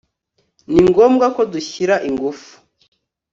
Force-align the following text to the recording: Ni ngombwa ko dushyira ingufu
Ni 0.73 0.81
ngombwa 0.89 1.25
ko 1.35 1.41
dushyira 1.51 1.95
ingufu 2.09 2.51